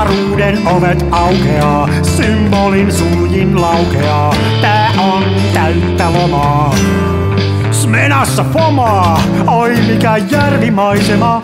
[0.00, 4.34] Avaruuden ovet aukeaa, symbolin suljin laukeaa.
[4.60, 5.24] Tää on
[5.54, 6.74] täyttä lomaa.
[7.70, 11.42] Smenassa fomaa, oi mikä järvimaisema.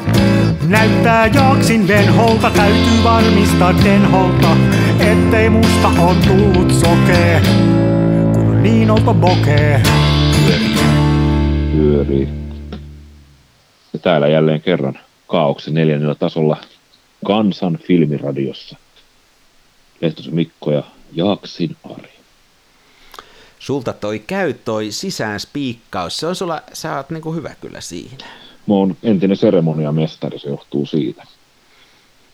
[0.69, 4.57] Näyttää jaksin venholta, täytyy varmistaa denholta,
[5.01, 7.41] ettei musta on tullut sokee,
[8.35, 9.83] kun niin olta bokee.
[11.73, 12.29] pyörii.
[13.93, 16.57] Ja täällä jälleen kerran kaauksen neljännellä tasolla
[17.25, 18.77] Kansan filmiradiossa.
[20.01, 20.83] Lehtosen Mikko ja
[21.13, 22.13] Jaaksin Ari.
[23.59, 26.17] Sulta toi käy toi sisään spiikkaus.
[26.17, 28.27] Se on sulla, sä oot niinku hyvä kyllä siinä.
[28.67, 31.25] Mä oon entinen seremoniamestari, se johtuu siitä.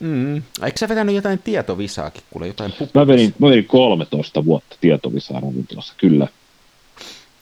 [0.01, 0.37] Mm.
[0.37, 2.99] Eikö sä vetänyt jotain tietovisaakin, kuule jotain puppu?
[2.99, 6.29] Mä vedin, mä vedin 13 vuotta tietovisaa ravintolassa, kyllä.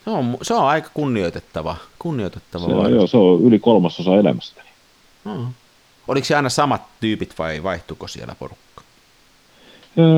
[0.05, 4.69] Se on, se on aika kunnioitettava, kunnioitettava Se on, joo, se on yli kolmasosa elämästäni.
[5.25, 5.47] Mm.
[6.11, 8.83] Oliko se aina samat tyypit vai vaihtuiko siellä porukka?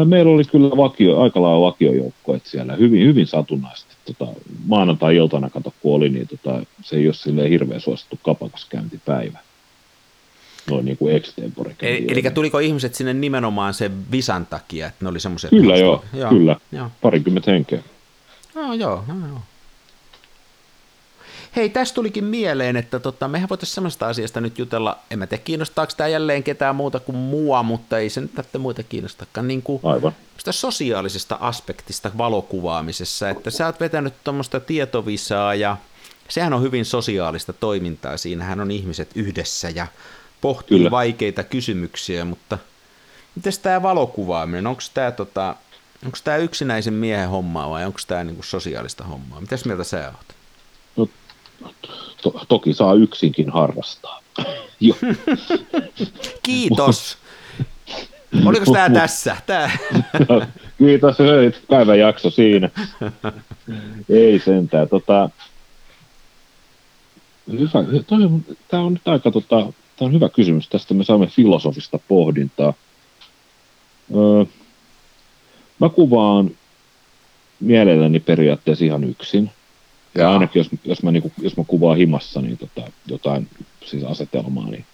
[0.04, 3.94] Meillä oli kyllä vakio, aika lailla vakiojoukko, että siellä hyvin, hyvin satunnaisesti.
[4.04, 4.32] Tota,
[4.66, 9.38] maanantai-iltana, kato, kun oli, niin tota, se ei ole silleen hirveän suosittu kapakaskäyntipäivä.
[10.70, 11.76] Noin niin kuin extempore.
[11.82, 15.50] Eli, eli tuliko ihmiset sinne nimenomaan sen visan takia, että ne oli semmoisia...
[15.50, 16.56] Kyllä joo, joo, kyllä.
[16.72, 16.90] Joo.
[17.02, 17.82] Parikymmentä henkeä.
[18.54, 19.40] No, joo, joo, joo.
[21.56, 24.98] Hei, tästä tulikin mieleen, että tota, mehän voitaisiin semmoista asiasta nyt jutella.
[25.10, 28.58] En mä tiedä, kiinnostaako tämä jälleen ketään muuta kuin mua, mutta ei se nyt tätä
[28.58, 29.48] muita kiinnostakaan.
[29.48, 30.12] Niin kuin Aivan.
[30.38, 35.76] sitä sosiaalisesta aspektista valokuvaamisessa, että sä oot vetänyt tuommoista tietovisaa ja
[36.28, 38.16] sehän on hyvin sosiaalista toimintaa.
[38.16, 39.86] Siinähän on ihmiset yhdessä ja
[40.40, 40.90] pohtii Kyllä.
[40.90, 42.58] vaikeita kysymyksiä, mutta
[43.34, 45.56] miten tämä valokuvaaminen, onko tämä tota,
[46.04, 49.40] onko tämä yksinäisen miehen hommaa vai onko tämä niinku sosiaalista hommaa?
[49.40, 50.36] Mitäs mieltä sä oot?
[50.96, 51.08] No,
[52.22, 54.22] to, toki saa yksinkin harrastaa.
[54.80, 54.94] jo,
[56.42, 57.18] Kiitos!
[58.46, 59.36] Oliko tämä tässä?
[59.46, 59.78] Tää.
[60.78, 62.70] kiitos, hei, päivän jakso siinä.
[64.08, 64.88] Ei sentään.
[64.88, 65.30] Tota,
[67.52, 69.56] hyvä, toi, on- tää on nyt aika, tota,
[69.96, 70.68] tää on hyvä kysymys.
[70.68, 72.74] Tästä me saamme filosofista pohdintaa.
[74.16, 74.44] Öö,
[75.78, 76.50] mä kuvaan
[77.60, 79.50] mielelläni periaatteessa ihan yksin.
[80.14, 83.48] Ja ainakin jos, jos, mä, niinku, jos mä kuvaan himassa niin tota, jotain
[83.84, 84.84] siis asetelmaa, niin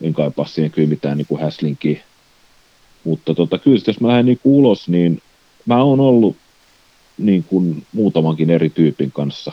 [0.00, 2.00] en kaipaa siihen kyllä mitään niinku häslinkiä.
[3.04, 5.22] Mutta tota, kyllä sit jos mä lähden niinku ulos, niin
[5.66, 6.36] mä oon ollut
[7.18, 9.52] niin kuin muutamankin eri tyypin kanssa,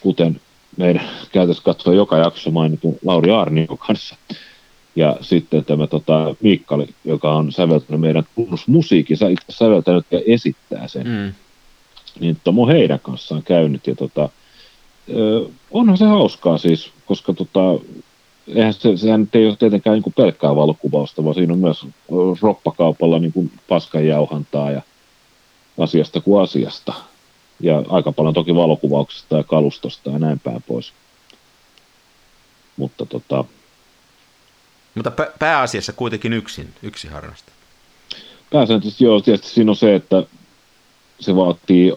[0.00, 0.40] kuten
[0.76, 4.16] meidän käytössä katsoa joka jakso mainitun Lauri Aarnion kanssa.
[4.96, 10.88] Ja sitten tämä tota, Miikkali, joka on säveltänyt meidän tunnusmusiikin, sä itse säveltänyt ja esittää
[10.88, 11.32] sen Mm.
[12.20, 13.86] Niin tota, mä oon heidän kanssaan käynyt.
[13.86, 14.28] Ja tota,
[15.70, 17.60] onhan se hauskaa siis, koska tota,
[18.48, 21.86] eihän se, sehän nyt ei ole tietenkään niin pelkkää valokuvausta, vaan siinä on myös
[22.42, 24.82] roppakaupalla niin kuin paskanjauhantaa ja
[25.78, 26.94] asiasta kuin asiasta.
[27.60, 30.92] Ja aika paljon toki valokuvauksesta ja kalustosta ja näin päin pois.
[32.76, 33.44] Mutta tota,
[34.94, 37.52] Mutta pä- pääasiassa kuitenkin yksin, yksi harrasta.
[38.50, 40.22] pääsääntöisesti joo, tietysti siinä on se, että
[41.20, 41.92] se vaatii,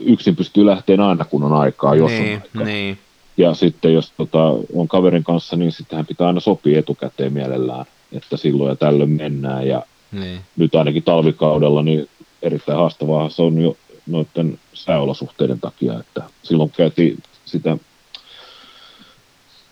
[0.00, 2.64] yksin pystyy lähteen aina kun on aikaa, jos on niin, aikaa.
[2.64, 2.98] niin.
[3.36, 4.44] Ja sitten jos tota,
[4.74, 9.66] on kaverin kanssa, niin sittenhän pitää aina sopia etukäteen mielellään, että silloin ja tällöin mennään.
[9.66, 9.82] Ja
[10.12, 10.40] niin.
[10.56, 12.08] nyt ainakin talvikaudella niin
[12.42, 13.76] erittäin haastavaa se on jo
[14.06, 17.76] noiden sääolosuhteiden takia, että silloin käytiin sitä,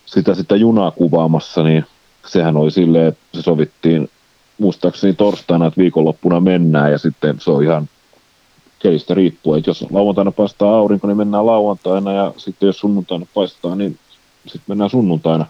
[0.07, 1.85] sitä, sitä junaa kuvaamassa, niin
[2.27, 4.11] sehän oli silleen, että se sovittiin
[4.59, 7.89] muistaakseni torstaina, että viikonloppuna mennään ja sitten se on ihan
[8.85, 13.75] kelistä riippuen, että jos lauantaina paistaa aurinko, niin mennään lauantaina ja sitten jos sunnuntaina paistaa,
[13.75, 13.99] niin
[14.43, 15.47] sitten mennään sunnuntaina.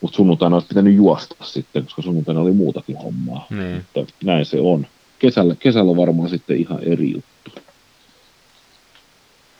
[0.00, 3.46] Mutta sunnuntaina olisi pitänyt juosta sitten, koska sunnuntaina oli muutakin hommaa.
[3.50, 3.76] Niin.
[3.76, 4.86] Että näin se on.
[5.18, 7.60] Kesällä, kesällä on varmaan sitten ihan eri juttu.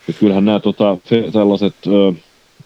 [0.08, 2.12] Ja kyllähän nämä tota, se, tällaiset ö,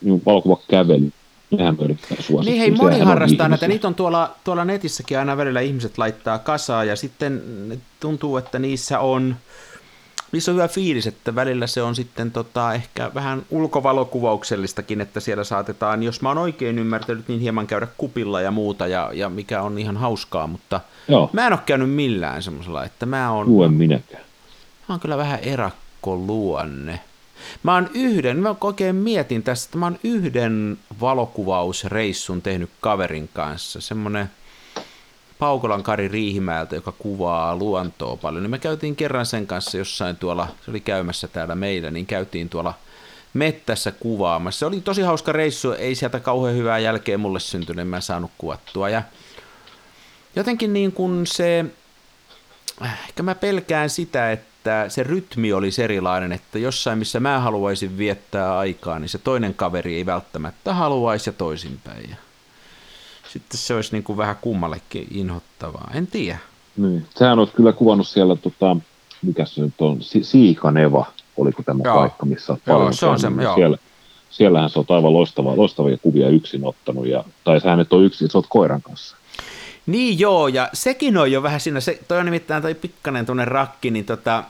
[0.03, 1.13] niin valokuvakävely,
[1.51, 2.43] nehän suosittua.
[2.43, 3.69] Niin hei, moni Sehän on harrastaa näitä.
[3.69, 7.43] Niitä on tuolla, tuolla netissäkin aina välillä ihmiset laittaa kasaa ja sitten
[8.01, 9.37] tuntuu, että niissä on,
[10.33, 15.45] niissä on hyvä fiilis, että välillä se on sitten tota, ehkä vähän ulkovalokuvauksellistakin, että siellä
[15.45, 19.63] saatetaan, jos mä oon oikein ymmärtänyt, niin hieman käydä kupilla ja muuta, ja, ja mikä
[19.63, 23.63] on ihan hauskaa, mutta Joo, mä en ole käynyt millään semmoisella, että mä oon, juu
[23.63, 24.23] en minäkään.
[24.89, 27.01] Mä oon kyllä vähän erakkoluonne.
[27.63, 33.81] Mä oon yhden, mä oikein mietin tästä, että mä oon yhden valokuvausreissun tehnyt kaverin kanssa.
[33.81, 34.31] Semmonen
[35.43, 38.43] Paukolan Kari Riihimäeltä, joka kuvaa luontoa paljon.
[38.43, 42.49] Niin me käytiin kerran sen kanssa jossain tuolla, se oli käymässä täällä meillä, niin käytiin
[42.49, 42.75] tuolla
[43.35, 44.59] mettässä kuvaamassa.
[44.59, 48.31] Se oli tosi hauska reissu, ei sieltä kauhean hyvää jälkeen mulle syntynyt, en mä saanut
[48.39, 48.89] kuvattua.
[48.89, 49.03] Ja
[50.37, 51.65] jotenkin niin kuin se,
[53.09, 58.59] ehkä mä pelkään sitä, että se rytmi olisi erilainen, että jossain missä mä haluaisin viettää
[58.59, 62.17] aikaa, niin se toinen kaveri ei välttämättä haluaisi ja toisinpäin.
[63.33, 66.39] Sitten se olisi niin kuin vähän kummallekin inhottavaa, en tiedä.
[66.77, 67.07] Niin.
[67.15, 68.77] Sehän olisi kyllä kuvannut siellä, tota,
[69.23, 71.07] mikä se nyt on, si- Siikaneva,
[71.37, 71.95] oliko tämä Joo.
[71.95, 73.55] paikka, missä olet Joo, paljon se on se, joo.
[73.55, 73.79] siellä,
[74.31, 78.31] siellähän se on aivan loistava, loistavia kuvia yksin ottanut, ja, tai sähän et ole yksin,
[78.31, 79.17] sä oot koiran kanssa.
[79.87, 83.45] Niin joo, ja sekin on jo vähän siinä, se, toi on nimittäin toi pikkanen tuonne
[83.45, 84.45] rakki, niin tota,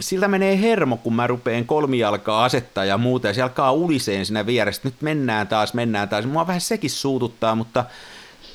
[0.00, 4.46] siltä menee hermo, kun mä rupeen kolmijalkaa asettaa ja muuta, ja se alkaa uliseen siinä
[4.46, 6.26] vieressä, nyt mennään taas, mennään taas.
[6.26, 7.84] Mua vähän sekin suututtaa, mutta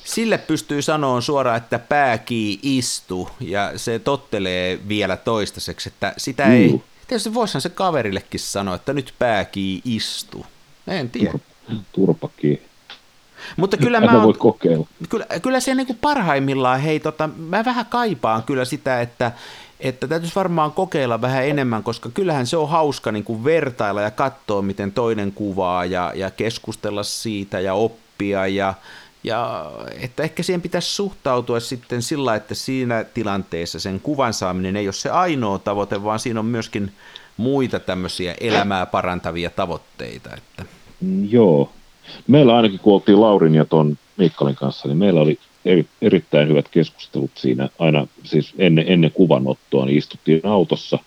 [0.03, 6.69] sille pystyy sanomaan suoraan, että pääkii istu, ja se tottelee vielä toistaiseksi, että sitä ei,
[6.69, 6.83] Juu.
[7.07, 10.45] tietysti voisihan se kaverillekin sanoa, että nyt pääkii istu.
[10.87, 11.33] En tiedä.
[11.91, 12.61] Turpakki.
[13.57, 14.87] Mutta kyllä Älä mä oon, kokeilla.
[15.09, 19.31] kyllä, kyllä se niin kuin parhaimmillaan, hei, tota, mä vähän kaipaan kyllä sitä, että,
[19.79, 24.11] että täytyisi varmaan kokeilla vähän enemmän, koska kyllähän se on hauska niin kuin vertailla ja
[24.11, 28.73] katsoa, miten toinen kuvaa ja, ja keskustella siitä ja oppia ja,
[29.23, 29.71] ja
[30.01, 34.93] että ehkä siihen pitäisi suhtautua sitten sillä, että siinä tilanteessa sen kuvan saaminen ei ole
[34.93, 36.91] se ainoa tavoite, vaan siinä on myöskin
[37.37, 40.29] muita tämmöisiä elämää parantavia tavoitteita.
[40.37, 40.65] Että.
[41.29, 41.71] Joo.
[42.27, 46.69] Meillä ainakin, kun oltiin Laurin ja ton Mikkalin kanssa, niin meillä oli eri, erittäin hyvät
[46.69, 47.69] keskustelut siinä.
[47.79, 50.99] Aina siis ennen, ennen kuvanottoa niin istuttiin autossa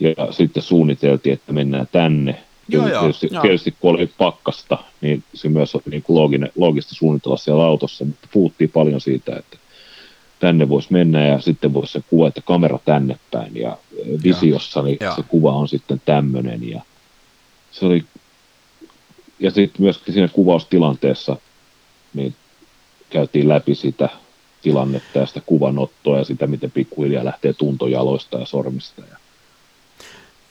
[0.00, 2.42] ja sitten suunniteltiin, että mennään tänne.
[2.68, 3.42] Joo, Ja joo, tietysti, joo.
[3.42, 8.04] tietysti kun oli pakkasta, niin se myös oli niin kuin looginen, loogista suunnitella siellä autossa,
[8.04, 9.56] mutta puhuttiin paljon siitä, että
[10.40, 13.78] tänne voisi mennä ja sitten voisi se kuva, että kamera tänne päin ja
[14.24, 16.82] visiossa niin se kuva on sitten tämmöinen ja
[17.70, 18.04] se oli
[19.40, 21.36] ja sitten myöskin siinä kuvaustilanteessa
[22.14, 22.34] niin
[23.10, 24.08] käytiin läpi sitä
[24.62, 29.02] tilannetta ja sitä kuvanottoa ja sitä, miten pikkuhiljaa lähtee tuntojaloista ja sormista.
[29.10, 29.16] Ja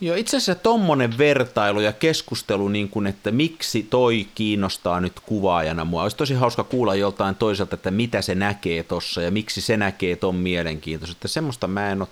[0.01, 5.85] Joo, itse asiassa tommonen vertailu ja keskustelu, niin kuin, että miksi toi kiinnostaa nyt kuvaajana
[5.85, 6.03] mua.
[6.03, 10.15] Olisi tosi hauska kuulla joltain toiselta, että mitä se näkee tossa ja miksi se näkee
[10.15, 11.27] ton mielenkiintoista.
[11.27, 12.07] Semmoista mä en ole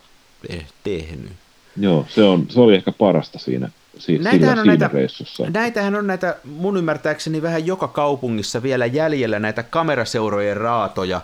[0.48, 1.32] te- tehnyt.
[1.78, 5.44] joo, se, on, se oli ehkä parasta siinä, si, Näitähän on siinä näitä- reissussa.
[5.54, 11.22] Näitähän on näitä, mun ymmärtääkseni vähän joka kaupungissa vielä jäljellä näitä kameraseurojen raatoja,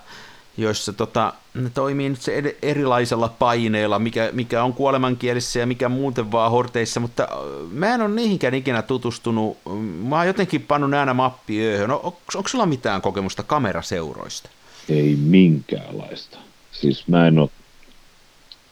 [0.58, 5.90] joissa tota, ne toimii nyt se ed- erilaisella paineella, mikä, mikä on kuolemankielissä ja mikä
[5.90, 7.30] muuten vaan horteissa, mutta äh,
[7.72, 9.58] mä en ole niihinkään ikinä tutustunut.
[10.04, 11.90] Mä oon jotenkin pannut aina mappiööhön.
[11.90, 14.50] No, onko, onko sulla mitään kokemusta kameraseuroista?
[14.90, 16.38] Ei minkäänlaista.
[16.72, 17.50] Siis mä en, ole,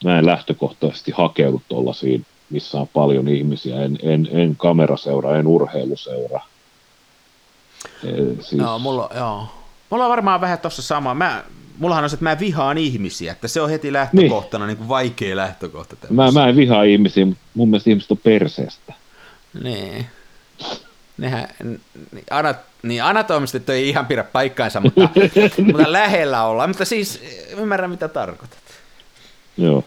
[0.04, 3.82] mä en lähtökohtaisesti hakeudu tuollaisiin, missä on paljon ihmisiä.
[3.82, 6.40] En, en, en kameraseura, en urheiluseura.
[8.04, 9.46] Eh, Siis, Joo, mulla, joo.
[9.90, 11.14] mulla on varmaan vähän tossa sama.
[11.14, 11.44] Mä,
[11.80, 14.68] mullahan on se, että mä vihaan ihmisiä, että se on heti lähtökohtana niin.
[14.68, 15.96] Niin kuin vaikea lähtökohta.
[16.10, 18.92] mä, mä en vihaa ihmisiä, mutta mun mielestä ihmiset on perseestä.
[19.62, 20.06] Niin.
[21.18, 21.48] Nehän,
[22.12, 25.00] niin, ana, niin anatomisesti ei ihan pidä paikkaansa, mutta,
[25.66, 26.70] mutta lähellä ollaan.
[26.70, 27.22] Mutta siis
[27.56, 28.58] ymmärrän, mitä tarkoitat.
[29.56, 29.84] Joo.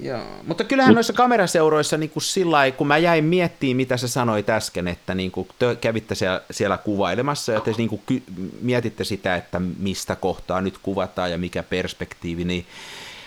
[0.00, 0.20] Joo.
[0.46, 4.88] Mutta kyllähän noissa kameraseuroissa niin kuin sillä kun mä jäin miettimään, mitä sä sanoit äsken,
[4.88, 8.22] että niin kuin te kävitte siellä, siellä kuvailemassa ja te niin kuin ky-
[8.60, 12.66] mietitte sitä, että mistä kohtaa nyt kuvataan ja mikä perspektiivi, niin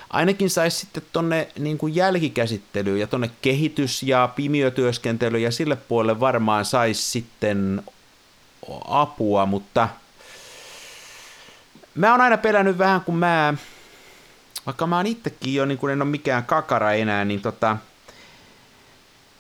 [0.10, 6.20] ainakin saisi sitten tonne niin kuin jälkikäsittelyyn ja tonne kehitys- ja pimiötyöskentelyyn ja sille puolelle
[6.20, 7.84] varmaan saisi sitten
[8.88, 9.90] apua, mutta
[11.96, 13.54] mä oon aina pelännyt vähän, kun mä,
[14.66, 17.78] vaikka mä oon itsekin jo, niin kun en ole mikään kakara enää, niin tota,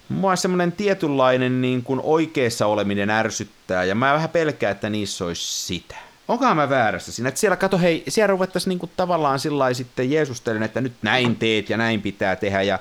[0.10, 5.66] mua semmoinen tietynlainen niin kuin oikeassa oleminen ärsyttää, ja mä vähän pelkään, että niissä olisi
[5.66, 5.96] sitä.
[6.28, 7.30] Onkohan mä väärässä siinä?
[7.30, 11.36] Että siellä, kato, hei, siellä ruvettaisiin niin kuin tavallaan sillä sitten jeesustelen, että nyt näin
[11.36, 12.80] teet ja näin pitää tehdä, ja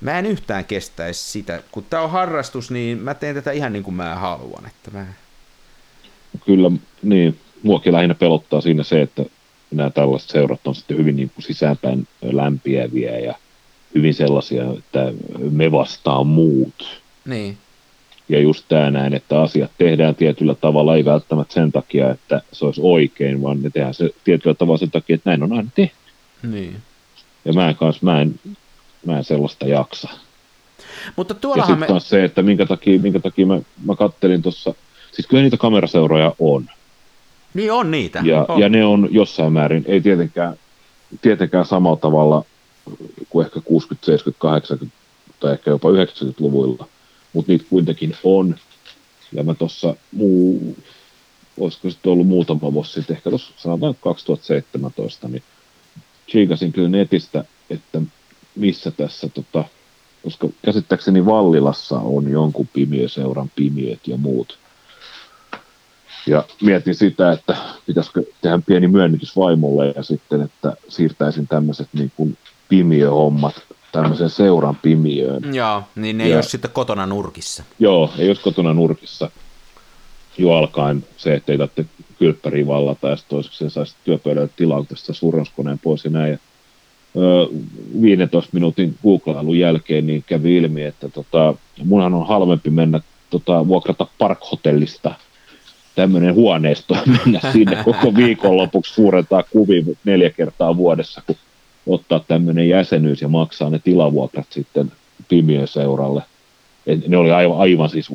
[0.00, 1.62] mä en yhtään kestäisi sitä.
[1.72, 4.66] Kun tää on harrastus, niin mä teen tätä ihan niin kuin mä haluan.
[4.66, 5.06] Että mä...
[6.46, 6.70] Kyllä,
[7.02, 7.38] niin.
[7.62, 9.22] Muakin lähinnä pelottaa siinä se, että
[9.72, 13.34] nämä tällaiset seurat on sitten hyvin niin kuin sisäänpäin lämpiäviä ja
[13.94, 15.12] hyvin sellaisia, että
[15.50, 17.02] me vastaan muut.
[17.24, 17.58] Niin.
[18.28, 22.64] Ja just tämä näin, että asiat tehdään tietyllä tavalla, ei välttämättä sen takia, että se
[22.64, 25.96] olisi oikein, vaan ne tehdään se tietyllä tavalla sen takia, että näin on aina tehty.
[26.42, 26.76] Niin.
[27.44, 28.40] Ja mä en, kans, mä en,
[29.06, 30.08] mä en sellaista jaksa.
[31.16, 32.00] Mutta Ja sitten me...
[32.00, 34.74] se, että minkä takia, minkä takia mä, mä kattelin tuossa,
[35.12, 36.70] siis kyllä niitä kameraseuroja on.
[37.54, 38.22] Niin on niitä.
[38.24, 38.60] Ja, on.
[38.60, 40.56] ja ne on jossain määrin, ei tietenkään,
[41.22, 42.44] tietenkään samalla tavalla
[43.28, 44.96] kuin ehkä 60, 70, 80
[45.40, 46.88] tai ehkä jopa 90-luvuilla,
[47.32, 48.54] mutta niitä kuitenkin on.
[49.32, 50.76] Ja mä tuossa muu,
[51.60, 55.42] olisiko sitten ollut muutama vuosi sitten, ehkä tuossa sanotaan 2017, niin
[56.30, 58.00] chiikasin kyllä netistä, että
[58.56, 59.64] missä tässä, tota,
[60.22, 64.58] koska käsittääkseni Vallilassa on jonkun pimiöseuran pimiöt ja muut.
[66.26, 72.12] Ja mietin sitä, että pitäisikö tehdä pieni myönnytys vaimolle ja sitten, että siirtäisin tämmöiset niin
[72.16, 72.38] kuin
[72.68, 73.62] pimiöhommat
[73.92, 75.54] tämmöisen seuran pimiöön.
[75.54, 77.62] Joo, niin ne ja, ei ole sitten kotona nurkissa.
[77.78, 79.30] Joo, ei olisi kotona nurkissa.
[80.38, 81.84] Jo alkaen se, että ei tarvitse
[82.18, 86.30] kylppäriä vallata ja toiseksi saisi työpöydälle tilauksesta surronskoneen pois ja näin.
[86.30, 86.38] Ja,
[87.16, 87.48] ö,
[88.02, 93.00] 15 minuutin googlailun jälkeen niin kävi ilmi, että tota, munhan on halvempi mennä
[93.30, 95.14] tota, vuokrata parkhotellista
[95.94, 101.36] tämmöinen huoneisto mennä sinne koko viikonlopuksi suurentaa kuvia neljä kertaa vuodessa, kun
[101.86, 104.92] ottaa tämmöinen jäsenyys ja maksaa ne tilavuokrat sitten
[105.28, 106.22] Pimiön seuralle.
[106.86, 108.10] Et ne oli aivan, aivan siis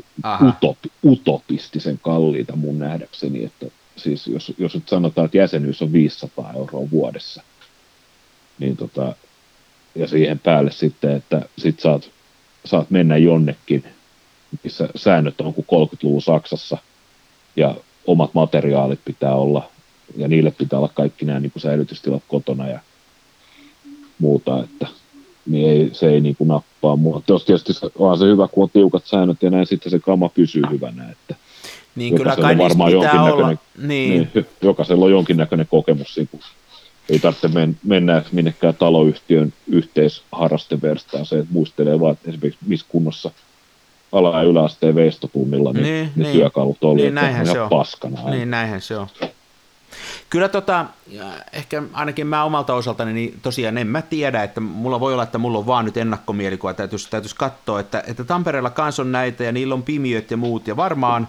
[0.47, 3.65] utopi, utopistisen kalliita mun nähdäkseni, että
[3.95, 7.43] siis jos, jos nyt sanotaan, että jäsenyys on 500 euroa vuodessa,
[8.59, 9.15] niin tota,
[9.95, 12.09] ja siihen päälle sitten, että sit saat,
[12.65, 13.83] saat mennä jonnekin,
[14.63, 16.77] missä säännöt on kuin 30-luvun Saksassa,
[17.57, 17.75] ja
[18.07, 19.69] omat materiaalit pitää olla,
[20.17, 22.79] ja niille pitää olla kaikki nämä niin kuin säilytystilat kotona, ja
[24.19, 24.87] muuta, että
[25.45, 27.21] niin ei, se ei niin kuin nappaa mua.
[27.25, 31.09] Tietysti onhan se hyvä, kun on tiukat säännöt ja näin sitten se kama pysyy hyvänä,
[31.11, 31.35] että
[31.95, 33.49] niin kyllä kai varmaan olla.
[33.77, 34.29] Niin.
[34.33, 36.41] Niin, jokaisella on jonkinnäköinen kokemus, niin kuin
[37.09, 43.31] ei tarvitse men, mennä minnekään taloyhtiön yhteisharrasteverstaan se, että muistelee vaan, että esimerkiksi missä kunnossa
[44.11, 47.69] ala- ja yläasteen veistotunnilla niin, niin, niin, työkalut oli, niin, näinhän se on.
[47.69, 48.29] paskana.
[48.29, 49.07] Niin, näinhän se on.
[50.29, 50.85] Kyllä tota,
[51.53, 55.37] ehkä ainakin mä omalta osaltani, niin tosiaan en mä tiedä, että mulla voi olla, että
[55.37, 59.51] mulla on vaan nyt ennakkomielikuva, täytyisi, täytyisi katsoa, että, että Tampereella kans on näitä ja
[59.51, 61.27] niillä on pimiöt ja muut, ja varmaan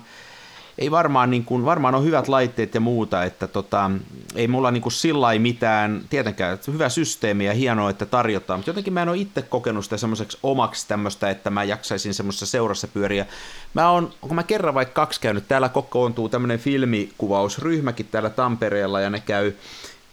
[0.78, 3.90] ei varmaan, niin kuin, varmaan on hyvät laitteet ja muuta, että tota,
[4.34, 8.70] ei mulla niin kuin sillä mitään, tietenkään, että hyvä systeemi ja hienoa, että tarjotaan, mutta
[8.70, 12.88] jotenkin mä en ole itse kokenut sitä semmoiseksi omaksi tämmöistä, että mä jaksaisin semmoisessa seurassa
[12.88, 13.26] pyöriä.
[13.74, 19.10] Mä oon, kun mä kerran vaikka kaksi käynyt, täällä kokoontuu tämmöinen filmikuvausryhmäkin täällä Tampereella ja
[19.10, 19.52] ne käy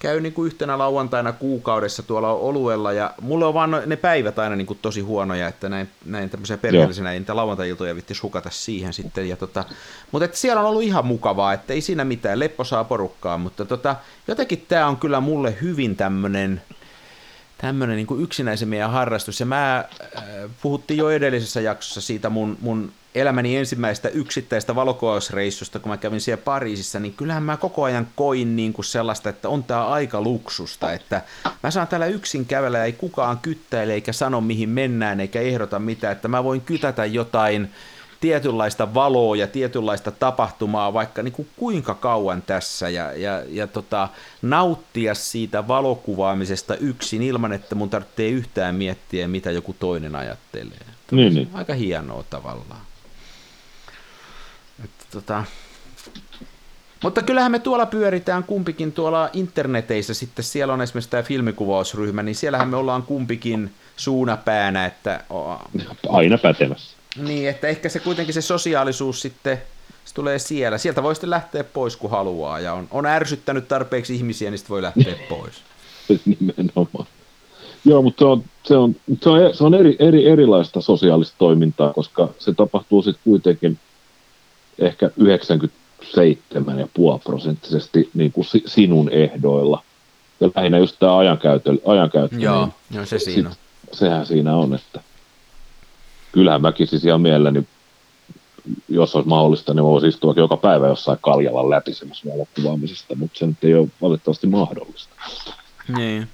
[0.06, 4.56] käy niin kuin yhtenä lauantaina kuukaudessa tuolla oluella, ja mulle on vaan ne päivät aina
[4.56, 8.94] niin kuin tosi huonoja, että näin, näin tämmöisiä perheellisenä ei niitä lauantai-iltoja vitti hukata siihen
[8.94, 9.64] sitten, ja tota,
[10.12, 13.66] mutta että siellä on ollut ihan mukavaa, että ei siinä mitään, leppo saa porukkaa, mutta
[13.66, 13.96] tota,
[14.28, 16.62] jotenkin tämä on kyllä mulle hyvin tämmöinen,
[17.58, 20.24] tämmöinen niin yksinäisen meidän harrastus, ja mä äh,
[20.62, 26.42] puhuttiin jo edellisessä jaksossa siitä mun, mun elämäni ensimmäistä yksittäistä valokuvausreissusta, kun mä kävin siellä
[26.44, 30.94] Pariisissa, niin kyllähän mä koko ajan koin niin kuin sellaista, että on tää aika luksusta,
[30.94, 31.22] että
[31.64, 35.80] mä saan täällä yksin kävellä ja ei kukaan kyttäile eikä sano mihin mennään eikä ehdota
[35.80, 37.72] mitään, että mä voin kytätä jotain
[38.22, 44.10] tietynlaista valoa ja tietynlaista tapahtumaa vaikka niin kuin kuinka kauan tässä ja, ja, ja tota,
[44.42, 50.86] nauttia siitä valokuvaamisesta yksin ilman, että mun tarvitsee yhtään miettiä, mitä joku toinen ajattelee.
[51.12, 51.50] Niin, niin.
[51.54, 52.82] Aika hienoa tavallaan.
[54.84, 55.44] Että, tota...
[57.04, 62.36] Mutta kyllähän me tuolla pyöritään kumpikin tuolla interneteissä sitten, siellä on esimerkiksi tämä filmikuvausryhmä, niin
[62.36, 65.24] siellähän me ollaan kumpikin suunapäänä, että...
[66.10, 66.98] Aina pätevässä.
[67.18, 69.62] Niin, että ehkä se kuitenkin se sosiaalisuus sitten
[70.06, 70.78] se tulee siellä.
[70.78, 74.74] Sieltä voi sitten lähteä pois, kun haluaa, ja on, on ärsyttänyt tarpeeksi ihmisiä, niin sitten
[74.74, 75.54] voi lähteä pois.
[76.26, 77.08] Nimenomaan.
[77.86, 81.94] Joo, mutta se on, se on, se on, se on eri, eri, erilaista sosiaalista toimintaa,
[81.94, 83.80] koska se tapahtuu sitten kuitenkin
[84.80, 85.14] ehkä 97,5
[87.24, 89.84] prosenttisesti niin kuin sinun ehdoilla.
[90.40, 91.74] Ja lähinnä just tämä ajankäyttö.
[91.86, 93.60] ajankäyttö Joo, niin no se siinä sit,
[93.92, 95.02] Sehän siinä on, että
[96.36, 97.68] kyllähän mäkin siis ihan mielelläni,
[98.90, 103.48] jos olisi mahdollista, niin voisi istua joka päivä jossain Kaljalan läpi semmoisen valokuvaamisesta, mutta se
[103.48, 105.16] nyt ei ole valitettavasti mahdollista.
[105.98, 106.28] Niin.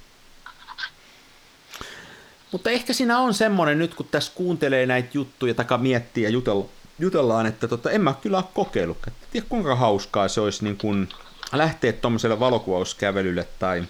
[2.52, 6.64] Mutta ehkä siinä on semmoinen nyt, kun tässä kuuntelee näitä juttuja, taka miettiä ja jutella,
[6.98, 8.98] jutellaan, että tota, en mä kyllä ole kokeillut.
[9.06, 11.08] Että tiedä kuinka hauskaa se olisi niin kun
[11.52, 13.84] lähteä tuommoiselle valokuvauskävelylle tai,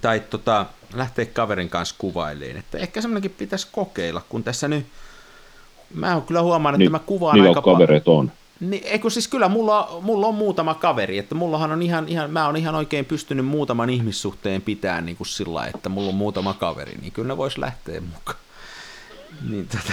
[0.00, 2.56] tai tota, lähteä kaverin kanssa kuvailemaan.
[2.56, 4.86] Että ehkä semmoinenkin pitäisi kokeilla, kun tässä nyt
[5.94, 8.32] Mä kyllä huomaan, että niin, mä kuvaan niin aika kavereet on.
[8.60, 12.46] Niin, eikö siis kyllä mulla, mulla on muutama kaveri, että mullahan on ihan, ihan, mä
[12.46, 16.98] oon ihan oikein pystynyt muutaman ihmissuhteen pitämään niin kuin sillä että mulla on muutama kaveri,
[17.00, 18.38] niin kyllä ne vois lähteä mukaan.
[19.50, 19.92] Niin tota,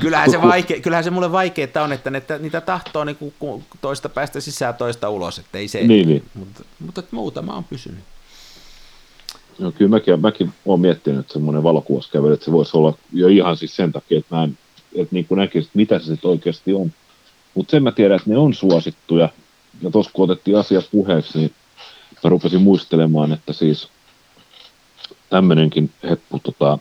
[0.00, 4.08] kyllähän se, vaike, kyllähän se mulle vaikeaa on, että ne, niitä tahtoo niin kuin toista
[4.08, 6.24] päästä sisään toista ulos, että ei se, niin, niin.
[6.34, 8.04] mutta, mutta muutama on pysynyt.
[9.58, 13.56] No kyllä mäkin, mäkin olen miettinyt, että semmoinen valokuvauskävely, että se voisi olla jo ihan
[13.56, 14.58] siis sen takia, että mä en,
[14.94, 16.92] että niin kuin näkisin, että mitä se sitten oikeasti on.
[17.54, 19.28] Mutta sen mä tiedän, että ne on suosittuja
[19.82, 21.50] ja tuossa kun otettiin asia puheeksi, niin
[22.24, 23.88] mä rupesin muistelemaan, että siis
[25.30, 26.78] tämmöinenkin heppu, tota,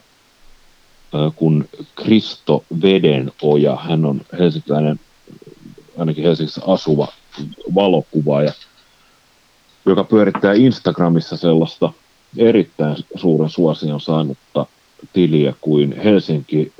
[1.35, 4.99] kun Kristo Vedenoja, hän on helsinkiläinen,
[5.97, 7.07] ainakin Helsingissä asuva
[7.75, 8.53] valokuvaaja,
[9.85, 11.93] joka pyörittää Instagramissa sellaista
[12.37, 14.65] erittäin suuren suosion saanutta
[15.13, 16.73] tiliä kuin Helsinki,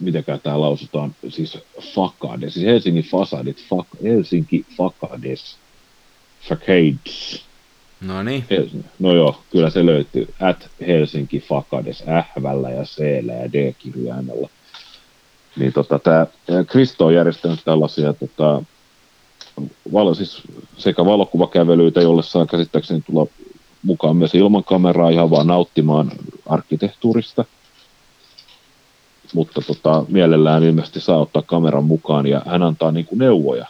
[0.00, 1.58] mitenkään tämä lausutaan, siis
[1.94, 5.56] Fakades, siis Helsingin Fasadit, fak, Helsinki Fakades,
[6.48, 7.44] Facades.
[8.00, 8.44] No niin.
[8.98, 10.34] No joo, kyllä se löytyy.
[10.40, 12.98] At Helsinki Fakades, ähvällä ja c
[13.42, 14.48] ja D-kirjaimella.
[15.56, 16.26] Niin tota, tämä
[16.66, 18.62] Kristo on järjestänyt tällaisia tota,
[19.92, 20.42] valo, siis
[20.76, 23.26] sekä valokuvakävelyitä, jolle saa käsittääkseni tulla
[23.82, 26.12] mukaan myös ilman kameraa ihan vaan nauttimaan
[26.46, 27.44] arkkitehtuurista.
[29.34, 33.66] Mutta tota, mielellään ilmeisesti saa ottaa kameran mukaan ja hän antaa niin kuin neuvoja,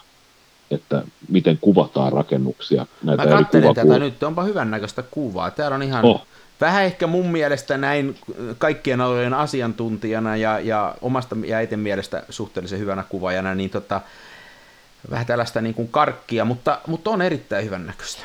[0.70, 2.86] että miten kuvataan rakennuksia.
[3.02, 5.50] Näitä Mä katselin tätä nyt, onpa hyvän näköistä kuvaa.
[5.50, 6.26] Täällä on ihan oh.
[6.60, 8.18] vähän ehkä mun mielestä näin
[8.58, 14.00] kaikkien alojen asiantuntijana ja, ja omasta ja eten mielestä suhteellisen hyvänä kuvaajana, niin tota,
[15.10, 18.22] vähän tällaista niin kuin karkkia, mutta, mutta on erittäin hyvän näköistä.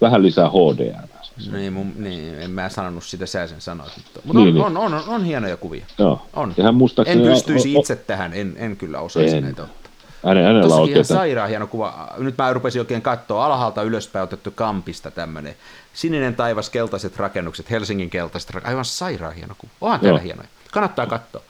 [0.00, 1.08] Vähän lisää HDR.
[1.52, 3.92] Niin, mun, niin, en mä sanonut sitä, sä sen sanoit.
[3.96, 4.64] Mutta, niin, on, niin.
[4.64, 5.86] On, on, on, on, hienoja kuvia.
[5.98, 6.22] Joo.
[6.34, 6.54] On.
[6.62, 6.74] Hän
[7.06, 9.42] en pystyisi itse tähän, en, en kyllä osaisi en.
[9.42, 9.92] näitä ottaa.
[10.26, 12.08] Hänen, hänellä Tossakin on ihan sairaan hieno kuva.
[12.18, 15.54] Nyt mä rupesin oikein katsoa alhaalta ylöspäin otettu kampista tämmöinen.
[15.94, 18.70] Sininen taivas, keltaiset rakennukset, Helsingin keltaiset rakennukset.
[18.70, 19.72] Aivan sairaan hieno kuva.
[19.80, 20.48] Onhan täällä hienoja.
[20.72, 21.42] Kannattaa katsoa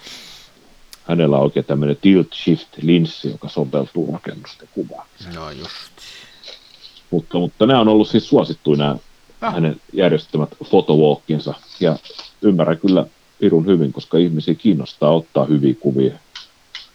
[1.10, 5.06] hänellä on oikein tämmöinen tilt shift linssi, joka soveltuu rakennusten kuvaan.
[5.34, 5.92] No just.
[7.10, 8.96] Mutta, mutta nämä on ollut siis suosittuja nämä
[9.40, 9.54] ah.
[9.54, 11.96] hänen järjestämät fotowalkinsa, ja
[12.42, 13.06] ymmärrän kyllä
[13.38, 16.14] pirun hyvin, koska ihmisiä kiinnostaa ottaa hyviä kuvia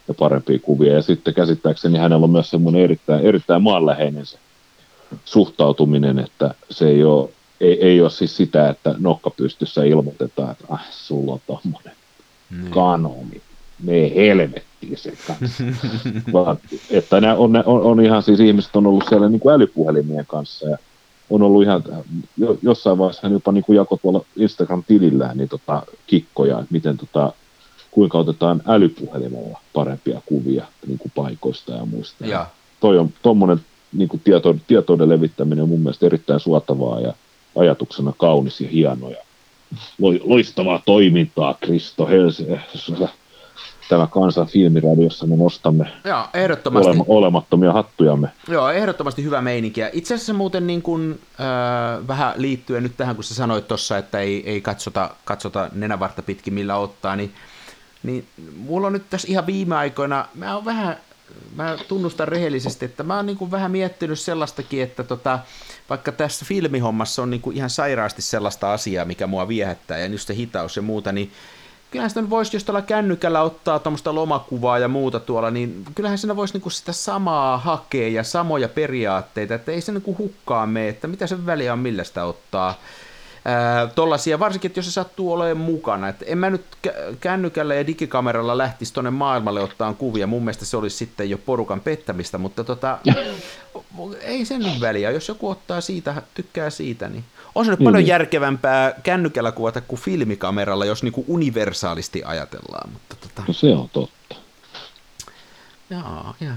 [0.08, 4.38] ja parempia kuvia, ja sitten käsittääkseni hänellä on myös semmoinen erittäin, erittäin maanläheinen se
[5.26, 7.30] suhtautuminen, että se ei ole,
[7.62, 11.94] ei, ei ole siis sitä, että nokka pystyssä ilmoitetaan, että ah, sulla on tommonen
[12.52, 12.72] niin.
[12.72, 13.42] kanoni
[13.84, 15.64] me helvettiin sen kanssa.
[16.34, 16.58] Vaan,
[16.90, 20.70] että ne on, on, on, ihan siis ihmiset on ollut siellä niin kuin älypuhelimien kanssa
[20.70, 20.78] ja
[21.30, 21.84] on ollut ihan,
[22.38, 26.98] jo, jossain vaiheessa hän jopa niin kuin jakoi tuolla Instagram-tilillään niin tota, kikkoja, että miten
[26.98, 27.34] tota,
[27.92, 32.26] kuinka otetaan älypuhelimella parempia kuvia niin kuin paikoista ja muista.
[32.26, 32.48] Ja.
[32.80, 33.60] Toi on tuommoinen
[33.94, 37.14] niin kuin tieto, tietouden levittäminen on mun mielestä erittäin suotavaa ja
[37.56, 39.18] ajatuksena kaunis ja hieno ja
[40.24, 43.08] loistavaa toimintaa Kristo Helsingissä
[43.90, 46.90] tämä kansan filmiradiossa me nostamme Joo, ehdottomasti.
[46.90, 48.28] Olema, olemattomia hattujamme.
[48.48, 49.82] Joo, ehdottomasti hyvä meininki.
[49.94, 54.20] Itse asiassa muuten niin kuin, äh, vähän liittyen nyt tähän, kun sä sanoit tuossa, että
[54.20, 57.34] ei, ei katsota, katsota nenävartta pitkin millä ottaa, niin,
[58.04, 58.26] niin
[58.58, 60.98] mulla on nyt tässä ihan viime aikoina, mä oon vähän
[61.56, 65.40] mä tunnustan rehellisesti, että mä oon niin kuin vähän miettinyt sellaistakin, että tota,
[65.90, 70.28] vaikka tässä filmihommassa on niin kuin ihan sairaasti sellaista asiaa, mikä mua viehättää, ja just
[70.28, 71.32] se hitaus ja muuta, niin
[71.92, 76.36] kyllähän sitä voisi, jos tällä kännykällä ottaa tuommoista lomakuvaa ja muuta tuolla, niin kyllähän siinä
[76.36, 81.08] voisi niinku sitä samaa hakea ja samoja periaatteita, että ei se niinku hukkaa mene, että
[81.08, 82.80] mitä se väliä on, millä sitä ottaa.
[83.96, 86.10] tollasia, varsinkin, että jos se sattuu olemaan mukana.
[86.10, 86.66] Et en mä nyt
[87.20, 90.28] kännykällä ja digikameralla lähtisi tuonne maailmalle ottaa kuvia.
[90.28, 92.98] Mun mielestä se olisi sitten jo porukan pettämistä, mutta tota,
[94.22, 95.12] ei sen väliä.
[95.12, 97.24] Jos joku ottaa siitä, tykkää siitä, niin
[97.56, 98.08] on se nyt paljon mm.
[98.08, 102.90] järkevämpää kännykällä kuvata kuin filmikameralla, jos niinku universaalisti ajatellaan.
[102.94, 103.44] Mutta tota...
[103.48, 104.36] No se on totta.
[105.90, 106.56] Joo, joo.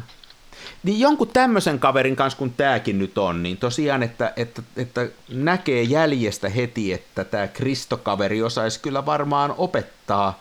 [0.83, 5.83] Niin jonkun tämmöisen kaverin kanssa, kun tämäkin nyt on, niin tosiaan, että, että, että näkee
[5.83, 10.41] jäljestä heti, että tämä Kristokaveri osaisi kyllä varmaan opettaa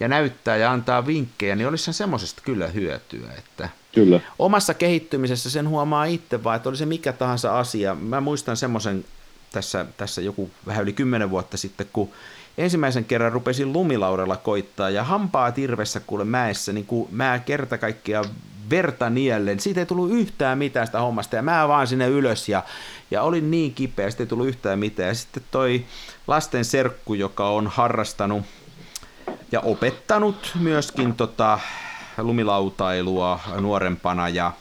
[0.00, 3.32] ja näyttää ja antaa vinkkejä, niin olisihan semmoisesta kyllä hyötyä.
[3.38, 4.20] Että kyllä.
[4.38, 7.94] Omassa kehittymisessä sen huomaa itse vaan, että oli se mikä tahansa asia.
[7.94, 9.04] Mä muistan semmoisen
[9.52, 12.10] tässä, tässä joku vähän yli kymmenen vuotta sitten, kun
[12.58, 18.24] ensimmäisen kerran rupesin lumilaudella koittaa ja hampaa tirvessä kuule mäessä, niin kuin mä kerta kaikkiaan
[18.70, 19.60] verta niellen.
[19.60, 22.62] Siitä ei tullut yhtään mitään sitä hommasta ja mä vaan sinne ylös ja,
[23.10, 25.08] ja olin niin kipeä, siitä ei tullut yhtään mitään.
[25.08, 25.84] Ja sitten toi
[26.26, 28.42] lasten serkku, joka on harrastanut
[29.52, 31.58] ja opettanut myöskin tota
[32.18, 34.52] lumilautailua nuorempana ja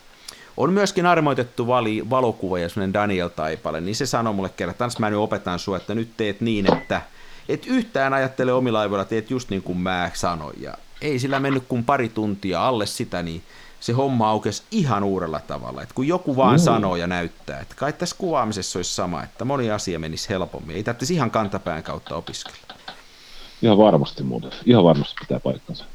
[0.57, 4.87] on myöskin armoitettu vali, valokuva ja semmoinen Daniel Taipale, niin se sanoi mulle kerran, että
[4.99, 7.01] mä nyt opetan sua, että nyt teet niin, että
[7.49, 10.61] et yhtään ajattele omilaivoilla, teet just niin kuin mä sanoin.
[10.61, 13.43] Ja ei sillä mennyt kuin pari tuntia alle sitä, niin
[13.79, 15.81] se homma aukesi ihan uudella tavalla.
[15.81, 16.63] että kun joku vaan mm.
[16.63, 20.75] sanoo ja näyttää, että kai tässä kuvaamisessa olisi sama, että moni asia menisi helpommin.
[20.75, 22.57] Ei tarvitsisi ihan kantapään kautta opiskella.
[23.61, 24.51] Ihan varmasti muuten.
[24.65, 25.85] Ihan varmasti pitää paikkansa.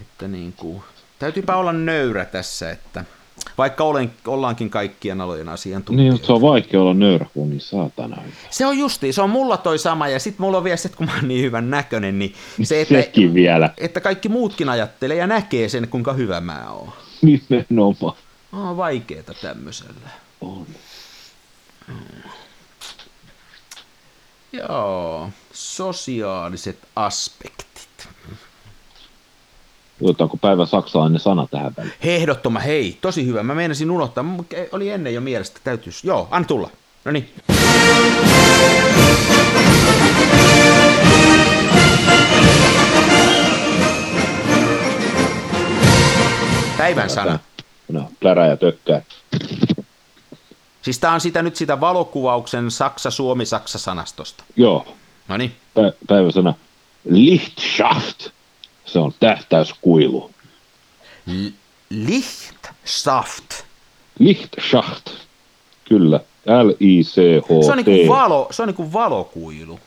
[0.00, 0.82] Että niin kuin,
[1.18, 3.04] täytyypä olla nöyrä tässä, että
[3.58, 6.12] vaikka olen, ollaankin kaikkien alojen Niin, asiantuntijoita.
[6.12, 8.22] mutta se on vaikea olla nöyrä, kun on niin saatana.
[8.50, 10.98] Se on justi, se on mulla toi sama, ja sitten mulla on vielä se, että
[10.98, 13.70] kun mä oon niin hyvän näköinen, niin se, että, Sekin vielä.
[13.78, 16.92] että kaikki muutkin ajattelee ja näkee sen, kuinka hyvä mä oon.
[17.22, 18.16] Nimenomaan.
[18.52, 20.08] On vaikeeta tämmöisellä.
[20.40, 20.66] On.
[24.52, 27.66] Joo, sosiaaliset aspektit.
[30.04, 31.94] Otetaanko päivän saksalainen sana tähän väliin?
[32.00, 33.42] Ehdottoma, hei, tosi hyvä.
[33.42, 36.06] Mä meinasin unohtaa, mutta oli ennen jo mielestä, täytyisi.
[36.06, 36.70] Joo, anna tulla.
[37.04, 37.32] No niin.
[46.78, 47.38] Päivän sana.
[47.88, 49.02] No, plärä ja tökkää.
[50.82, 54.44] Siis tää on sitä nyt sitä valokuvauksen Saksa-Suomi-Saksa-sanastosta.
[54.56, 54.86] Joo,
[55.28, 55.52] No niin.
[55.78, 56.54] pä- päivän sana.
[57.10, 58.28] Lichtschaft.
[58.84, 60.30] Se on tähtäyskuilu.
[61.90, 63.64] Lichtsaft.
[64.18, 65.10] Lichtschacht.
[65.88, 66.20] Kyllä.
[66.46, 67.64] L-I-C-H-T.
[67.64, 69.80] Se on niinku valo, se on niinku valokuilu.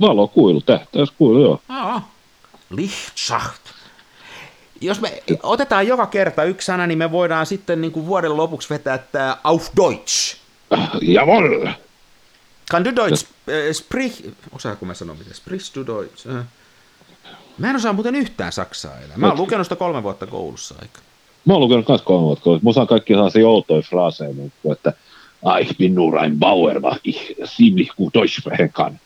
[0.00, 1.60] Valokuilu, tähtäyskuilu, joo.
[1.68, 2.12] Aa,
[2.70, 3.62] Lichtschacht.
[4.80, 8.70] Jos me otetaan joka kerta yksi sana, niin me voidaan sitten niin kuin vuoden lopuksi
[8.70, 10.36] vetää tämä auf Deutsch.
[11.02, 11.68] Jawohl.
[12.70, 14.24] Kan du Deutsch äh, sprich...
[14.52, 15.34] Osaako mä sanoa mitä?
[15.34, 16.28] Sprich du Deutsch?
[16.28, 16.44] Äh.
[17.58, 19.16] Mä en osaa muuten yhtään saksaa enää.
[19.16, 21.00] Mä oon lukenut sitä kolme vuotta koulussa aika.
[21.44, 22.64] Mä oon lukenut kans kolme vuotta koulussa.
[22.64, 24.92] Mä osaan kaikki sellaisia outoja fraaseja, niin että
[25.60, 28.98] ich bin nur ein Bauer, was ich ziemlich gut Deutsch sprechen kann.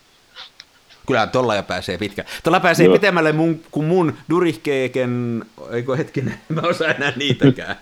[1.07, 2.25] Kyllä jo pääsee pitkä.
[2.45, 2.93] Tuolla pääsee Joo.
[2.93, 7.77] pitemmälle mun, kuin mun Durikkeeken, eikö hetkinen, mä osaan enää niitäkään.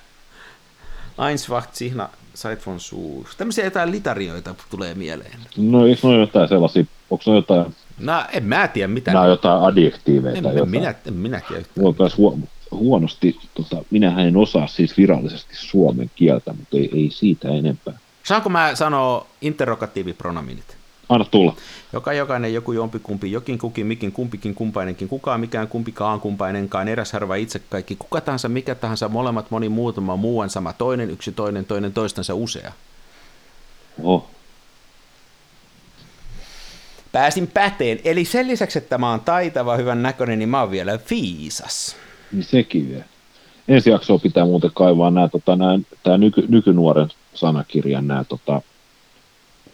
[1.28, 3.36] Einswacht, Sihna, Seit von Suus.
[3.36, 5.40] Tämmöisiä jotain litarioita tulee mieleen.
[5.56, 9.12] No eikö ne jotain sellaisia, onko ne jotain, No en mä tiedä mitä.
[9.12, 10.70] nämä on jotain adjektiiveja en, tai en, jotain?
[10.70, 11.64] minä, en minä tiedä.
[11.76, 12.38] Mulla on huo,
[12.70, 17.98] huonosti, tota, minähän en osaa siis virallisesti suomen kieltä, mutta ei, ei siitä enempää.
[18.22, 20.76] Saanko mä sanoa interrogatiivipronominit?
[21.08, 21.56] Anna tulla.
[21.92, 27.34] Joka jokainen, joku jompikumpi, jokin kukin, mikin, kumpikin, kumpainenkin, kukaan, mikään, kumpikaan, kumpainenkaan, eräs harva
[27.34, 31.92] itse kaikki, kuka tahansa, mikä tahansa, molemmat, moni, muutama, muuan sama, toinen, yksi, toinen, toinen,
[31.92, 32.72] toistensa usea.
[34.02, 34.26] Oh.
[37.16, 40.98] Pääsin päteen, eli sen lisäksi, että mä oon taitava, hyvän näköinen, niin mä oon vielä
[41.10, 41.96] viisas.
[42.32, 43.04] Niin sekin vielä.
[43.68, 48.62] Ensi jaksoa pitää muuten kaivaa nämä, tota, nämä, tämä nyky, nykynuoren sanakirjan, nämä, tota,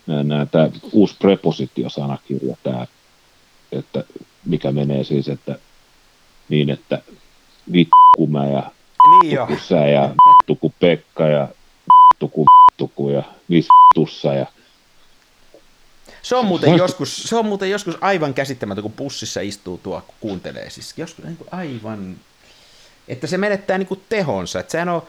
[0.06, 2.86] nämä, nämä, tämä uusi prepositiosanakirja, tämä,
[3.72, 4.04] että
[4.46, 5.58] mikä menee siis, että
[6.48, 7.02] niin, että
[7.72, 8.70] vittu mä ja
[9.22, 9.48] Niin jo.
[9.68, 10.14] sä ja
[10.50, 11.48] vittu Pekka ja
[12.14, 12.46] vittu
[12.80, 14.46] vittu ja vittussa ja
[16.22, 20.14] Se on, muuten joskus, se on muuten joskus aivan käsittämätöntä, kun bussissa istuu tuo, kun
[20.20, 20.70] kuuntelee.
[20.70, 22.16] Siis joskus niin kuin aivan,
[23.08, 24.60] että se menettää niin kuin tehonsa.
[24.60, 25.02] Että sehän on,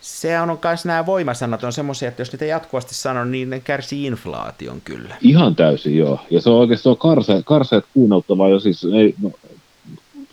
[0.00, 4.06] se on myös nämä voimasanat on semmoisia, että jos niitä jatkuvasti sanoo, niin ne kärsii
[4.06, 5.16] inflaation kyllä.
[5.22, 6.20] Ihan täysin, joo.
[6.30, 9.30] Ja se on on karse, karseet kuunneltavaa jo siis ei, no,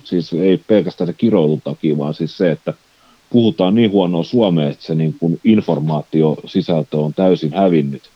[0.03, 2.73] siis ei pelkästään se kiroilun takia, vaan siis se, että
[3.29, 8.09] puhutaan niin huonoa suomea, että se niin kuin informaatiosisältö on täysin hävinnyt.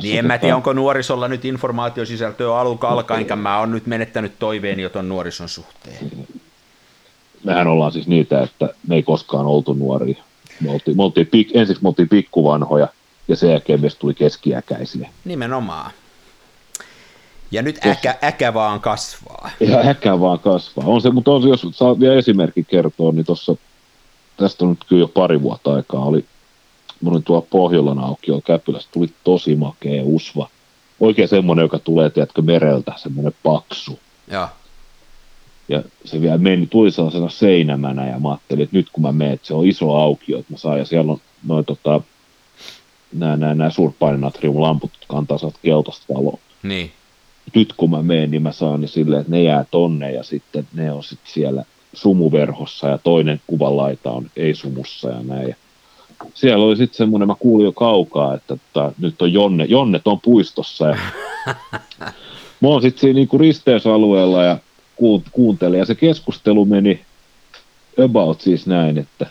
[0.00, 3.40] Niin en mä tota- tiedä, onko nuorisolla nyt informaatiosisältöä alulta alkaenkaan.
[3.40, 6.10] Mä oon nyt menettänyt toiveeni jo ton nuorison suhteen.
[7.44, 10.22] Mehän ollaan siis niitä, että me ei koskaan oltu nuoria.
[10.60, 12.88] Me oltiin, me oltiin pik, ensiksi me oltiin pikkuvanhoja
[13.28, 15.08] ja sen jälkeen meistä tuli keskiäkäisiä.
[15.24, 15.90] Nimenomaan.
[17.50, 19.50] Ja nyt äkä, äkä vaan kasvaa.
[19.60, 20.86] Ja äkä vaan kasvaa.
[20.86, 23.56] On se, mutta on jos saa vielä esimerkki kertoa, niin tuossa,
[24.36, 26.24] tästä on nyt kyllä jo pari vuotta aikaa, oli,
[27.02, 30.48] mä olin tuolla Pohjolan aukio Käpylässä, tuli tosi makea usva.
[31.00, 33.98] Oikein semmoinen, joka tulee, tiedätkö, mereltä, semmoinen paksu.
[34.30, 34.48] Joo.
[35.68, 39.34] Ja se vielä meni, tuli sellaisena seinämänä ja mä ajattelin, että nyt kun mä menen,
[39.34, 42.00] että se on iso aukio, että mä saan, ja siellä on noin tota,
[43.12, 46.92] nämä, nämä, nämä suurpainonatriumlamput, jotka antaa sellaista keltaista valoa Niin.
[47.54, 50.68] nyt kun mä menen, niin mä saan ne silleen, että ne jää tonne ja sitten
[50.74, 55.56] ne on sitten siellä sumuverhossa ja toinen kuvan laita on ei-sumussa ja näin.
[56.34, 60.20] Siellä oli sitten semmoinen, mä kuulin jo kaukaa, että tota, nyt on Jonne, Jonnet on
[60.20, 60.96] puistossa ja
[62.60, 64.58] mä oon sitten siinä niinku risteysalueella ja
[64.96, 67.00] kuun- kuuntelin ja se keskustelu meni
[68.04, 69.26] about siis näin, että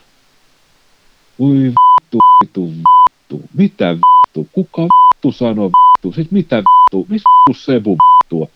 [1.39, 7.63] voi vittu, vittu, vittu, mitä vittu, kuka vittu sanoo vittu, sit mitä vittu, missä vittu
[7.63, 8.47] Sebu vittua,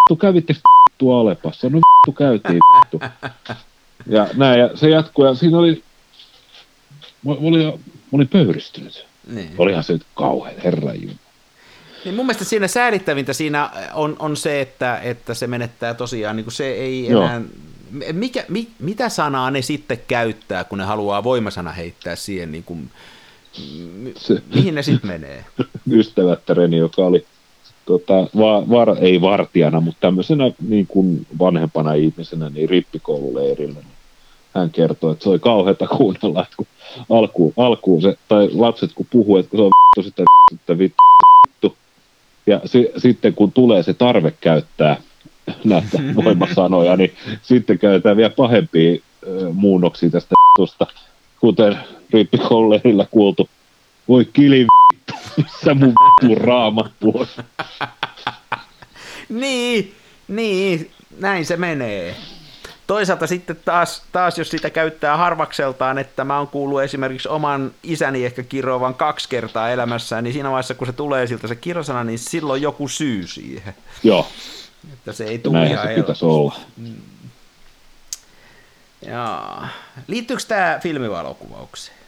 [0.00, 0.54] vittu kävitte
[0.90, 3.00] vittu Alepassa, no vittu käytiin vittu.
[4.06, 5.82] Ja näin, ja se jatkuu, ja siinä oli,
[7.24, 7.72] mä olin, mä
[8.12, 9.06] olin pöyristynyt.
[9.26, 9.50] niin.
[9.58, 11.18] Olihan se nyt kauhean, jumala.
[12.04, 16.44] Niin mun mielestä siinä säälittävintä siinä on, on se, että, että se menettää tosiaan, niin
[16.44, 17.22] kuin se ei Joo.
[17.22, 17.42] enää,
[18.12, 22.90] mikä, mi, mitä sanaa ne sitten käyttää, kun ne haluaa voimasana heittää siihen, niin kuin,
[24.16, 25.44] se, mihin ne sitten menee?
[26.00, 27.26] Ystävättäreni, joka oli
[27.86, 33.74] tota, va, var, ei vartijana, mutta tämmöisenä niin kuin vanhempana ihmisenä niin rippikoululeirillä.
[33.80, 33.99] Niin
[34.54, 36.66] hän kertoi, että se oli kauheata kuunnella, että kun
[37.10, 41.76] alkuun, alkuun se, tai lapset kun puhuu, että se on vittu, sitten, sitten vittu.
[42.46, 44.96] Ja si, sitten kun tulee se tarve käyttää
[45.64, 50.86] näitä voimasanoja, niin sitten käytetään vielä pahempia äh, muunnoksia tästä vittusta,
[51.40, 51.78] kuten
[52.10, 53.48] rippikoululeirillä kuultu,
[54.08, 54.66] voi kili
[55.36, 57.26] missä mun vittu raamattu on.
[59.40, 59.94] niin,
[60.28, 62.16] niin, näin se menee.
[62.90, 68.24] Toisaalta sitten taas, taas, jos sitä käyttää harvakseltaan, että mä oon kuullut esimerkiksi oman isäni
[68.24, 72.18] ehkä kiroavan kaksi kertaa elämässään, niin siinä vaiheessa, kun se tulee siltä se kirosana, niin
[72.18, 73.74] silloin joku syy siihen.
[74.02, 74.26] Joo.
[74.92, 76.56] Että se ei tule ihan se pitäisi olla.
[76.76, 76.94] Mm.
[79.06, 79.68] Jaa.
[80.06, 81.99] Liittyykö tämä filmivalokuvaukseen?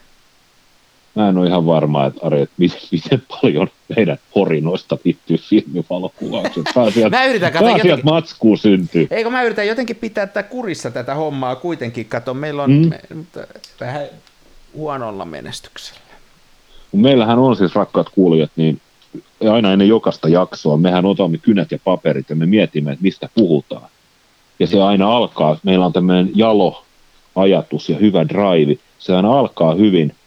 [1.15, 6.65] Mä en ole ihan varma, että Ari, että miten, miten paljon meidän horinoista liittyy filmivalokuvaukseen.
[7.11, 8.05] mä yritän katsoa jotenkin...
[8.05, 9.07] matskuu syntyy.
[9.11, 12.05] Eikö mä yritän jotenkin pitää tätä kurissa tätä hommaa kuitenkin.
[12.05, 12.89] Kato, meillä on mm.
[12.89, 12.99] me,
[13.79, 14.05] vähän
[14.73, 15.99] huonolla menestyksellä.
[16.91, 18.81] Meillähän on siis rakkaat kuulijat, niin
[19.51, 23.89] aina ennen jokaista jaksoa mehän otamme kynät ja paperit ja me mietimme, että mistä puhutaan.
[24.59, 26.83] Ja se aina alkaa, meillä on tämmöinen jalo
[27.35, 28.77] ajatus ja hyvä drive.
[28.99, 30.15] Se aina alkaa hyvin–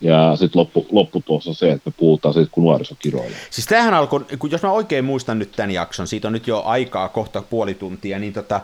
[0.00, 3.36] ja sitten loppu, lopputulos on se, että puhutaan siitä, kun nuoriso kiroilee.
[3.50, 6.62] Siis tämähän alkoi, kun jos mä oikein muistan nyt tämän jakson, siitä on nyt jo
[6.62, 8.60] aikaa kohta puoli tuntia, niin tota,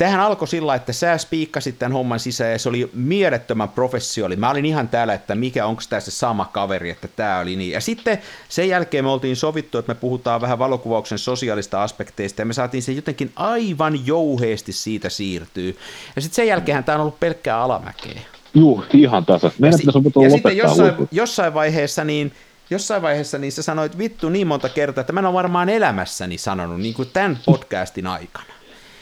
[0.00, 4.36] Tähän alkoi sillä, että sä spiikkasit tämän homman sisään ja se oli mielettömän professioali.
[4.36, 7.70] Mä olin ihan täällä, että mikä, onko tämä se sama kaveri, että tämä oli niin.
[7.70, 12.46] Ja sitten sen jälkeen me oltiin sovittu, että me puhutaan vähän valokuvauksen sosiaalista aspekteista ja
[12.46, 15.78] me saatiin se jotenkin aivan jouheesti siitä siirtyy.
[16.16, 18.20] Ja sitten sen jälkeen tämä on ollut pelkkää alamäkeä.
[18.54, 19.50] Juu, ihan tasa.
[19.58, 22.32] Meidän ja, si- ja sitten jossain, jossain vaiheessa niin
[22.70, 26.38] jossain vaiheessa niin sä sanoit vittu niin monta kertaa, että mä en ole varmaan elämässäni
[26.38, 28.46] sanonut niin kuin tämän podcastin aikana.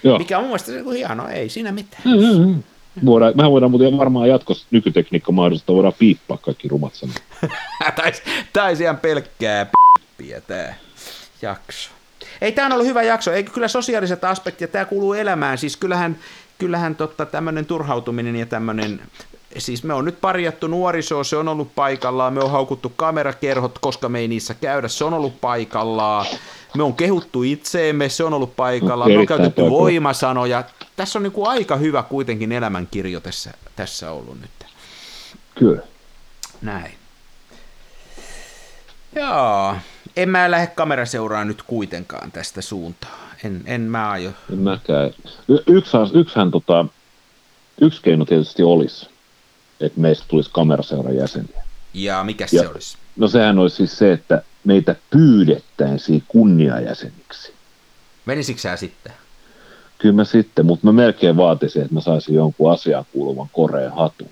[0.04, 0.18] Joo.
[0.18, 2.02] Mikä on mun mielestä hienoa, ei siinä mitään.
[2.04, 2.62] Mm-hmm.
[3.06, 7.22] Voidaan, mehän voidaan muuten varmaan jatkossa nykytekniikka mahdollista, voidaan piippaa kaikki rumat sanat.
[8.52, 9.66] tai ihan pelkkää
[10.16, 10.74] piippiä tämä
[11.42, 11.90] jakso.
[12.40, 13.32] Ei, tämä on ollut hyvä jakso.
[13.32, 15.58] Ei, kyllä sosiaaliset aspektit, tämä kuuluu elämään.
[15.58, 16.18] Siis kyllähän,
[16.58, 19.00] kyllähän totta, tämmöinen turhautuminen ja tämmöinen
[19.58, 24.08] siis me on nyt parjattu nuorisoa, se on ollut paikallaan, me on haukuttu kamerakerhot, koska
[24.08, 26.26] me ei niissä käydä, se on ollut paikallaan,
[26.76, 29.80] me on kehuttu itseemme, se on ollut paikallaan, me on käytetty paikalla.
[29.80, 30.64] voimasanoja.
[30.96, 34.50] Tässä on niin kuin aika hyvä kuitenkin elämänkirjo tässä, tässä ollut nyt.
[35.54, 35.82] Kyllä.
[36.62, 36.92] Näin.
[39.16, 39.74] Joo,
[40.16, 43.28] en mä lähde kameraseuraa nyt kuitenkaan tästä suuntaan.
[43.44, 44.30] En, en mä aio.
[44.52, 45.10] En mäkään.
[45.48, 46.84] Y- yksihän, yksihän tota,
[47.80, 49.08] yksi keino tietysti olisi,
[49.80, 51.62] että meistä tulisi kameraseuran jäseniä.
[51.94, 52.98] Ja mikä ja, se olisi?
[53.16, 57.52] No sehän olisi siis se, että meitä pyydettäisiin kunniajäseniksi.
[58.26, 59.12] Menisikö sä sitten?
[59.98, 64.28] Kyllä mä sitten, mutta mä melkein vaatisin, että mä saisin jonkun asiaan kuuluvan koreen hatun,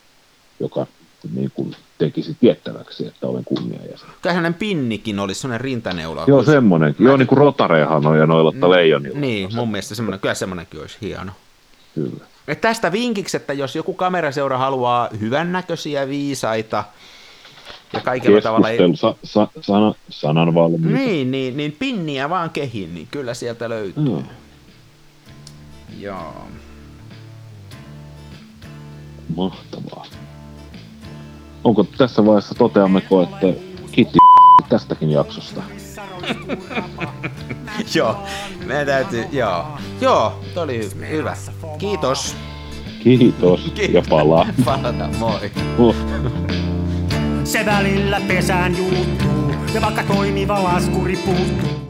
[0.60, 0.86] joka
[1.34, 4.08] niin kuin tekisi tiettäväksi, että olen kunniajäsen.
[4.22, 6.24] Tällainen pinnikin olisi, sellainen rintaneula.
[6.26, 7.02] Joo, semmoinenkin.
[7.02, 7.08] Mä...
[7.08, 9.18] Joo, niin kuin rotarehan on ja noilla mm, leijonilla.
[9.18, 11.32] Niin, mun mielestä semmoinen, kyllä semmoinenkin olisi hieno.
[11.96, 12.24] Kyllä.
[12.48, 16.84] Et tästä vinkiksi, että jos joku kameraseura haluaa hyvännäköisiä viisaita
[17.92, 18.70] ja kaikilla tavalla...
[18.70, 18.78] Ei...
[18.94, 20.98] Sa, sa, sana, sanan valmiita.
[20.98, 24.04] Niin, niin, niin pinniä vaan kehin, niin kyllä sieltä löytyy.
[24.04, 24.22] No.
[25.98, 26.48] Joo.
[29.36, 30.06] Mahtavaa.
[31.64, 33.46] Onko tässä vaiheessa toteammeko, että
[33.92, 34.18] kiitti
[34.68, 35.62] tästäkin jaksosta?
[37.94, 38.22] Joo,
[38.66, 39.64] meidän täytyy, joo.
[40.00, 41.36] Joo, toi oli hyvä.
[41.78, 42.36] Kiitos.
[43.02, 43.94] Kiitos, Kiitos.
[43.94, 44.46] ja palaa.
[44.64, 45.50] Palata, moi.
[45.78, 45.96] Uh.
[47.44, 51.85] Se välillä pesään juuttuu, ja vaikka toimiva laskuri puuttuu,